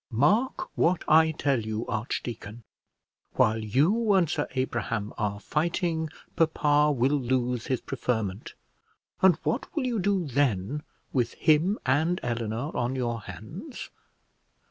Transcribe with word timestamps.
Mark 0.09 0.75
what 0.75 1.03
I 1.07 1.29
tell 1.29 1.59
you, 1.59 1.85
archdeacon: 1.85 2.63
while 3.33 3.59
you 3.63 4.13
and 4.15 4.27
Sir 4.27 4.47
Abraham 4.55 5.13
are 5.15 5.39
fighting, 5.39 6.09
papa 6.35 6.91
will 6.91 7.19
lose 7.19 7.67
his 7.67 7.81
preferment; 7.81 8.55
and 9.21 9.35
what 9.43 9.71
will 9.75 9.85
you 9.85 9.99
do 9.99 10.25
then 10.25 10.81
with 11.13 11.33
him 11.35 11.77
and 11.85 12.19
Eleanor 12.23 12.75
on 12.75 12.95
your 12.95 13.21
hands? 13.21 13.91